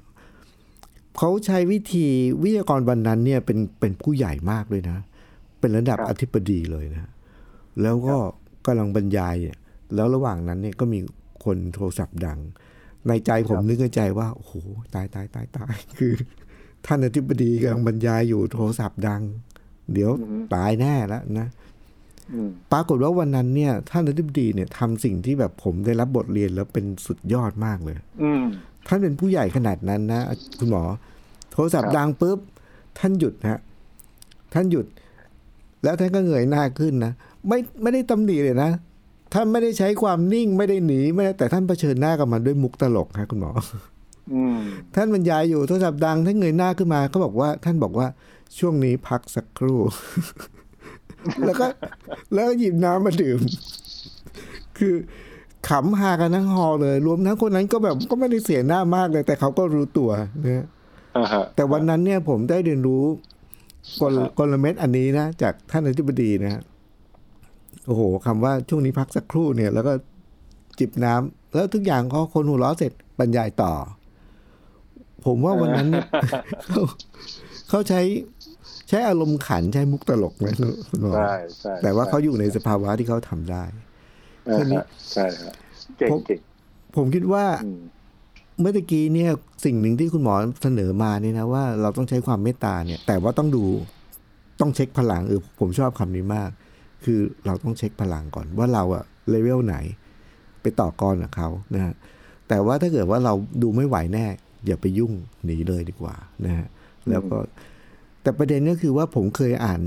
[1.18, 2.06] เขาใช้วิธี
[2.42, 4.98] วิทยากรวันนั้นเนี่ยเป็นเป็นผู้ใหญ่มากเลยนะ
[5.60, 7.10] เป็นระดับครับอธิบดีเลยนะ
[7.82, 8.16] แล้วก็
[8.66, 9.56] กำลังบรรยายเนี่ย
[9.94, 10.98] แล้วระหว่างนั้นเนี่ยก็มี
[11.44, 12.38] คนโทรศัพท์ดัง
[13.08, 14.52] ในใจผมนึกในใจว่าโอ้โห
[14.94, 16.12] ตายตายตายตายคือ
[16.86, 19.22] ท่านอธิบดีกำลังบรรยายอยู่โทรศัพท์ดัง
[19.92, 20.10] เดี๋ยว
[20.54, 21.48] ตายแน่แล้วนะ
[22.32, 28.42] อืมปรากฏว่าวันนั้นเนี่ย ท่านอธิบดีเนี่ยทำสิ่งที่แบบผมได้รับบทเรียนแล้วเป็นสุดยอดมากเลยอืม
[28.86, 30.22] ท่านเป็นผู้ใหญ่ขนาดนั้นนะ
[30.58, 30.84] คุณหมอ
[31.52, 32.38] โทรศัพท์ครับดังปุ๊บ
[32.98, 33.60] ท่านหยุดฮะ
[34.54, 34.86] ท่านหยุด
[35.82, 37.12] แล้วท่านก็เงยหน้าขึ้นนะ
[37.48, 38.70] ไม่ไม่ได้ตำหนิเลยนะ
[39.32, 43.52] ท่านไม่ได้ใช้ความนิ่งไม่ได้หนีไม่ได้แต่ท่านเผชิญหน้ากับมันด้วยมุกตลกฮะคุณหมอ
[44.32, 44.58] อืม
[44.94, 48.06] ท่านบรรยายอยู่โทรศัพท์ดังท่านเงยหน้าขึ้นมาเขาบอกว่า ท่านบอกว่า
[48.58, 49.80] ช่วงนี้พักสักครู่
[51.46, 51.66] แล้วก็
[52.32, 53.40] แล้วก็หยิบน้ำมาดื่ม
[54.78, 54.94] คือ
[55.68, 60.10] ขำฮากันทั้งฮอลล์เลย รวมทั้งคนนั้นก็แบบก็ไม่ได้เสียหน้ามากเลย แต่เขาก็รู้ตัว
[60.44, 60.66] นะ
[61.16, 63.02] อ่าฮะแต่วันนั้นเนี่ยผมได้เรียนรู้
[64.00, 66.62] กลครับกลเม็ดอันนี้นะ จากท่านอธิบดีนะฮะ
[67.86, 69.92] โอ้โหคำว่าช่วงนี้พักสักครู่เนี่ย แล้วก็
[70.78, 73.72] จิบน้ำแล้วทุกอย่างเขาคนหัวเราะเสร็จบรรยายต่อ
[75.26, 76.06] ผมว่าวันนั้นเนี่ย
[76.70, 76.82] เขา
[77.68, 78.00] เขาใช้
[78.88, 80.54] ใช้อารมณ์ขันใช้มุกตลกนะ
[80.88, 83.64] คุณหมอใช่ใช่แต่ว่าเขาอยู่ในสภาวะที่เขาทำได้
[84.48, 85.54] อ่าคนนี้ฮะใช่ฮะ
[85.98, 86.40] เก่งผมเก่ง
[86.96, 87.80] ผมคิดว่าอืม
[88.60, 89.30] เมื่อตะกี้เนี่ย
[89.64, 93.64] สิ่งหนึ่งที่คุณหมอเสนอมาเนี่ยนะว่าเราต้องใช้ความเมตตาเนี่ย แต่ว่าต้องดู
[94.60, 96.50] ต้องเช็คพลังเออผมชอบคำนี้มาก
[97.04, 99.76] คือเราต้องเช็คพลังก่อนว่าเราอะเลเวลไหน
[100.62, 101.94] ไปต่อกรกับเขานะฮะ
[102.48, 104.26] แต่ว่าถ้าเกิดว่าเราดูไม่ไหวแน่
[104.66, 105.12] อย่าไปยุ่ง
[105.44, 106.66] หนีเลยดีกว่านะฮะ
[107.08, 107.38] แล้วก็
[108.22, 109.80] แต่ประเด็นก็คือว่าผมเคยอ่าน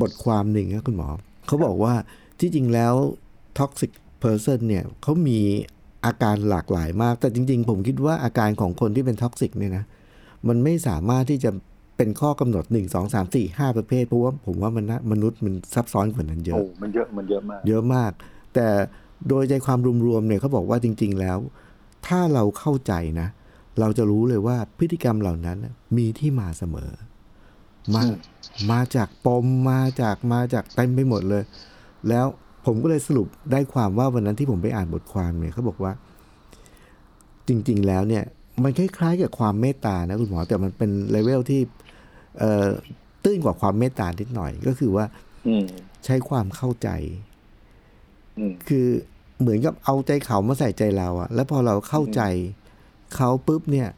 [0.00, 1.08] บทความหนึ่งนะคุณหมอ
[1.46, 1.94] เขาบอกว่า
[2.40, 2.94] ที่จริงแล้ว
[3.58, 5.40] toxic person เนี่ยเขามี
[6.06, 9.84] อาการหลากหลายมาก แต่จริง ๆ ผมคิดว่าอาการของคนที่เป็น toxic เนี่ยนะ
[10.48, 11.50] มันไม่สามารถที่จะ
[11.98, 18.12] เป็นข้อกำหนด1 2 3 4 5ประเภทเพราะว่าผมว่ามันนะมนุษย์มันซับซ้อนกว่านั้นเยอะโอ้มันเยอะมันเยอะมาก เยอะมาก
[18.54, 18.68] แต่
[19.28, 21.38] โดยใจความรวมๆเนี่ยเขาบอกว่าจริง ๆ แล้ว
[22.06, 23.28] ถ้าเราเข้าใจนะ
[23.80, 26.90] เราจะรู้เลยว่าพฤติกรรมเหล่านั้นน่ะมีที่มาเสมอ
[27.94, 28.14] มาอืม
[28.72, 31.42] มาจากปมมาจากมาจากเต็มไปหมดเลย
[32.08, 32.26] แล้ว
[32.66, 35.92] ผมก็เลยสรุปได้ความว่าวันนั้นที่ผมไปอ่านบทความเนี่ยเขาบอกว่า
[37.48, 38.24] จริง ๆ แล้วเนี่ย
[38.62, 41.86] มันคล้ายๆกับความเมตตานะคุณหมอแต่มันเป็นเลเวลที่เอ่อ
[43.24, 45.04] ตื้นกว่าความเมตตานิดหน่อยก็คือว่า
[45.48, 45.64] อืม
[46.04, 46.88] ใช้ความเข้าใจ
[48.38, 48.86] อืมคือ
[49.40, 52.22] เหมือนกับเอาใจเขามาใส่ใจเราอะแล้วพอเราเข้าใจ
[53.16, 53.88] เขาปุ๊บเนี่ย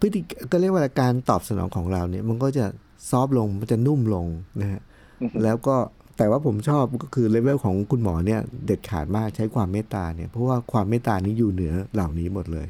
[0.00, 0.20] พฤติ
[0.52, 2.66] ก็เรียกว่าการตอบสนองของเราเนี่ย มันก็จะ
[3.10, 4.26] soft ลงมันจะนุ่มลง
[4.60, 4.80] นะฮะ
[5.22, 5.76] อือฮึแล้วก็
[6.18, 12.68] แต่ว่าผมชอบก็คือเลเวลของคุณหมอเนี่ย เด็ดขาดมากใช้ความเมตตาเนี่ย เพราะว่าความเมตตานี้อยู่เหนือเหล่านี้หมดเลย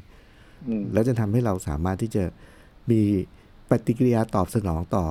[0.69, 2.25] อืมแล้วจะทำให้เราสามารถที่จะ
[2.91, 3.01] มี
[3.73, 5.05] ปฏิกิริยาตอบสนองต่อ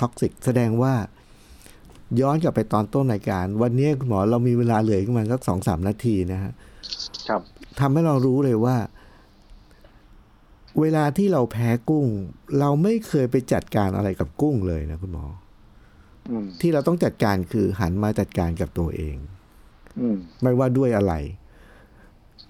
[0.00, 0.94] toxic แสดงว่า
[2.20, 6.52] ย้อนกลับไปตอนต้นรายการ วันนี้คุณหมอเรามีเวลาเหลืออีกประมาณสักสองสามนาทีนะฮะ
[7.28, 7.40] ครับ
[7.80, 8.76] ทำให้เรารู้เลยว่า
[10.80, 12.06] เวลาที่เราแพ้กุ้ง
[12.58, 15.24] เราไม่เคยไปจัดการอะไรกับกุ้งเลยนะคุณหมอ
[16.30, 19.16] อืมที่เราต้องจัดการคือหันมาจัดการกับตัวเอง
[20.00, 21.14] อืมไม่ว่าด้วยอะไร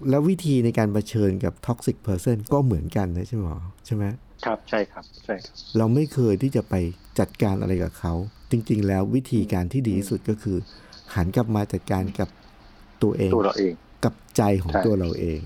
[0.09, 4.03] แล้ววิธีในการเผชิญกับ toxic person ก็เหมือนกันนะใช่ไหมหมอใช่ไหม
[4.45, 6.75] ครับใช่ครับใช่ครับ เราไม่เคยที่จะไป
[7.19, 8.13] จัดการอะไรกับเขา
[8.51, 10.57] จริง ๆ แล้ววิธีการที่ดีที่สุดก็คือ
[11.15, 12.29] หันกลับมาจัดการกับ
[13.03, 15.39] ตัวเองตัวเราเองกับใจของใช่ตัวเราเอง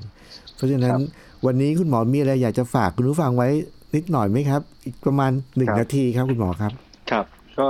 [0.56, 1.02] เพราะฉะนั้นครับ
[1.46, 3.48] วันนี้คุณหมอมีอะไรอยากจะฝากคุณผู้ฟังไว้
[3.96, 6.72] นิดหน่อยไหมครับ อีกประมาณหนึ่งครับนาทีครับคุณหมอครับ
[7.12, 7.26] ครับ
[7.60, 7.70] ก็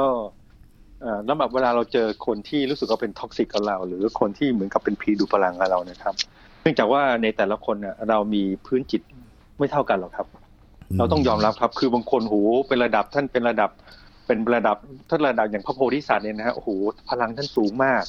[1.01, 6.13] เอ่อแล้วแบบเวลาเราเจอคนที่รู้สึกว่าเป็นท็อกซิกกับเรา หรือคนที่เหมือนกับเป็นผีดูดพลังกับเรานะครับ
[6.61, 9.01] เนื่องจากว่าในแต่ละคนเนี่ยเรามีพื้นจิต
[9.57, 10.27] ไม่เท่ากันหรอกครับ
[10.97, 12.35] เราต้องยอมรับครับ คือบางคนโห
[12.67, 13.69] เป็นระดับท่านเป็นระดับ
[14.27, 14.77] เป็นระดับ
[15.09, 16.69] ท่านระดับอย่างพระโพธิสัตว์เนี่ยนะฮะโอ้โห
[17.09, 18.03] พลังท่านสูงมาก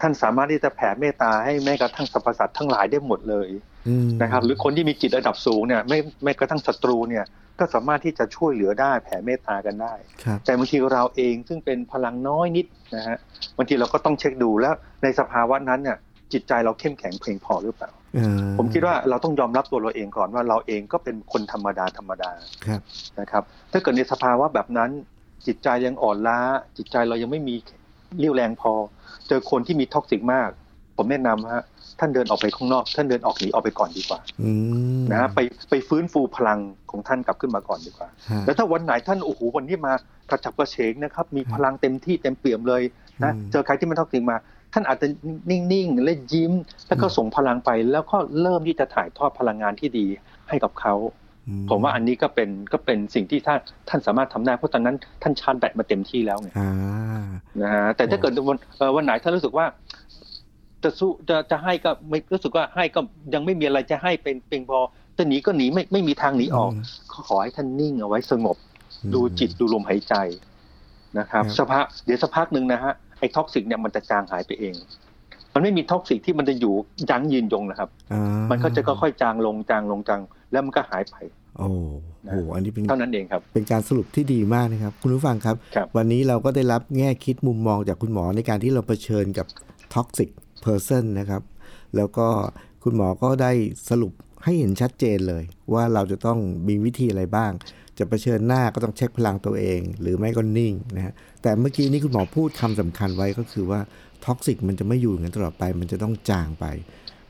[0.00, 3.48] ท่านสามารถที่จะแผ่เมตตาให้แม้กระทั่งสรรพสัตว์ทั้งหลายได้หมดเลย
[3.88, 7.24] อืมนะครับ หรือคนที่มีจิตระดับสูงเนี่ยไม่ไม่กระทั่งศัตรูเนี่ย
[7.58, 9.94] ก็สามารถที่จะช่วยเหลือได้แผ่เมตตากันได้
[10.24, 13.18] ครับแต่บางทีเราเองซึ่งเป็นพลังน้อยนิดนะฮะ
[13.56, 15.98] บางทีเราก็ต้องเช็คดูแล้วในสภาวะนั้นเนี่ย
[16.32, 22.30] จิตใจเราเข้มแข็งเพียงพอหรือเปล่าเอ่อผมคิดว่าเราต้องยอมรับตัวเราเองก่อนว่าเราเองก็เป็นคนธรรมดาธรรมดา
[22.66, 22.80] ครับ
[23.20, 23.42] นะครับ
[23.72, 24.90] ถ้าเกิดในสภาวะแบบนั้น
[25.46, 26.38] จิตใจยังอ่อนล้า
[26.76, 27.54] จิตใจเรายังไม่มี
[28.18, 28.72] เรี่ยวแรงพอ
[29.28, 30.50] เจอคนที่มี toxic มาก
[30.96, 31.64] ผมแนะนำฮะ
[32.00, 34.50] ท่านเดินออกไปข้างนอก ท่านเดินออกหนีออกไปก่อนดีกว่าอื
[35.00, 35.38] มนะฮะไป
[35.70, 36.58] ไปฟื้นฟูพลัง
[36.90, 39.94] ของท่านกลับขึ้นมาก่อนดีกว่าฮะแล้วถ้าวันไหนท่านโอ้โหวันนี้มา
[40.30, 42.82] กระฉับกระเฉงนะครับ มีพลังเต็มที่เต็มเปี่ยมเลย
[43.22, 44.36] นะอืมเจอใครที่มัน toxic มา
[44.72, 45.06] ท่านอาจจะ
[45.50, 46.52] นิ่งๆและยิ้ม
[46.88, 50.06] แล้วก็ส่งพลังไป แล้วก็เริ่มที่จะถ่ายทอดพลังงานที่ดี
[50.48, 50.94] ให้กับเขา
[51.70, 53.58] ผมว่าอันนี้ก็เป็นก็เป็นสิ่งที่ท่าน
[53.88, 56.70] ท่านสามารถทำได้เพราะตอนนั้นท่านชาร์จแบตมาเต็มที่แล้วไงอ่า
[57.60, 59.66] นะฮะแต่ถ้าเกิดวันเอ่อวันไหนท่านรู้สึกว่า
[60.82, 63.00] จะสู้จะจะให้ก็ไม่รู้สึกว่าให้ก็
[63.34, 64.78] ยังไม่มีอะไรจะให้เป็นเพียงพอ
[65.18, 66.84] จะหนีก็หนีไม่ไม่มีทางหนีออกอืม
[67.28, 68.56] ขอให้ท่านนิ่งเอาไว้สงบ
[69.02, 70.14] อืมดูจิตดูลมหายใจ
[71.18, 74.74] นะครับครับสักพักเดี๋ยวสักพักหนึ่งนะฮะ ไอ้ท็อกซิกเนี่ยมันจะจางหายไปเอง
[75.54, 76.74] มันไม่มีท็อกซิกที่มันจะอยู่
[77.10, 80.20] ยั้งยืนยงนะครับอ่ามันก็จะค่อยๆจางลงจางลงจาง
[80.52, 81.16] แล้วมันก็หายไป
[81.58, 81.68] โอ้
[82.30, 89.46] โห อันนี้เป็นเท่านั้นเองครับ เป็นการสรุปที่ดีมากนะครับ คุณผู้ฟังครับครับวันนี้เราก็ได้รับแง่คิดมุมมองจากคุณหมอในการที่เราเผชิญกับ
[89.94, 90.30] toxic
[90.64, 91.42] person นะครับ
[91.96, 92.26] แล้วก็
[92.84, 93.52] คุณหมอก็ได้
[93.90, 94.12] สรุป
[94.44, 97.52] ให้เห็นชัดเจนเลย ว่าเราจะต้องมีวิธีอะไรบ้าง
[98.02, 101.12] จะเผชิญหน้าก็ต้องเช็คพลังตัวเอง หรือไม่ก็นิ่งนะฮะ
[101.42, 103.80] แต่เมื่อกี้นี้คุณหมอพูดคำสำคัญไว้ก็คือว่า
[104.24, 106.66] ท็อกซิกมันจะไม่อยู่อย่างนั้นตลอดไป มันจะต้องจางไป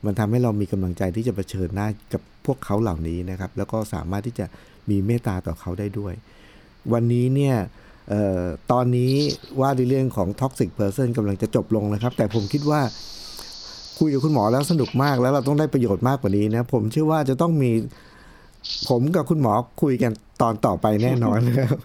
[0.05, 4.45] มันทำให้เรามีกำลังใจที่จะเผชิญหน้ากับพวกเขาเหล่านี้นะครับ แล้วก็สามารถที่จะ
[4.89, 6.13] มีเมตตาต่อเขาได้ด้วย
[6.93, 7.55] วันนี้เนี่ย
[8.13, 9.13] ออตอนนี้
[9.59, 12.81] ว่าในเรื่องของ toxic person กำลังจะจบลงนะครับ แต่ผมคิดว่า
[13.99, 17.71] คุยกับคุณหมอแล้วสนุกมากแล้วเราต้องได้ประโยชน์มากกว่านี้นะ ผมเชื่อว่าจะต้องมี
[18.89, 21.77] ผมกับคุณหมอคุยกันตอนต่อไปแน่นอนนะครับ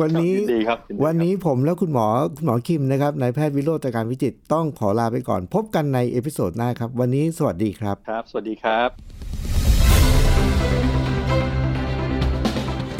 [0.00, 8.88] วันนี้ยินดีครับยินดีครับวันนี้ผมและคุณหมอคุณหมอคิมนะครับนายแพทย์วิโรจน์ ตระการวิจิตรต้องขอลาไปก่อน พบกันใน episode หน้าครับ วันนี้สวัสดีครับ ครับ สวัสดีครับ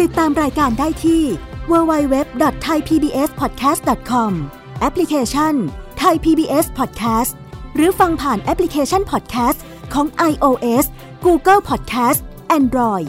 [0.01, 1.23] ติดตามรายการได้ที่
[1.71, 4.33] www.thaipbspodcast.com
[4.81, 5.55] แอปพลิเคชัน
[6.03, 7.33] Thai PBS Podcast
[7.75, 9.59] หรือฟังผ่านแอปพลิเคชัน Podcast
[9.95, 10.85] ของ iOS
[11.27, 12.21] Google Podcast
[12.59, 13.09] Android